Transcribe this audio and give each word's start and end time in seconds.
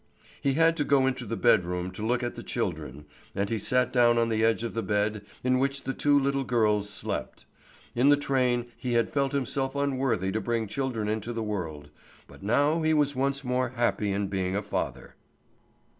He 0.41 0.53
had 0.53 0.75
to 0.77 0.83
go 0.83 1.05
into 1.05 1.25
the 1.27 1.37
bedroom 1.37 1.91
to 1.91 2.03
look 2.03 2.23
at 2.23 2.33
the 2.33 2.41
children, 2.41 3.05
and 3.35 3.51
he 3.51 3.59
sat 3.59 3.93
down 3.93 4.17
on 4.17 4.29
the 4.29 4.43
edge 4.43 4.63
of 4.63 4.73
the 4.73 4.81
bed 4.81 5.23
in 5.43 5.59
which 5.59 5.83
the 5.83 5.93
two 5.93 6.17
little 6.19 6.43
girls 6.43 6.89
slept. 6.89 7.45
In 7.93 8.09
the 8.09 8.17
train 8.17 8.71
he 8.75 8.93
had 8.93 9.11
felt 9.11 9.31
himself 9.31 9.75
unworthy 9.75 10.31
to 10.31 10.41
bring 10.41 10.65
children 10.65 11.07
into 11.07 11.33
the 11.33 11.43
world, 11.43 11.91
but 12.27 12.41
now 12.41 12.81
he 12.81 12.95
was 12.95 13.15
once 13.15 13.43
more 13.43 13.69
happy 13.75 14.11
in 14.11 14.25
being 14.25 14.55
a 14.55 14.63
father. 14.63 15.13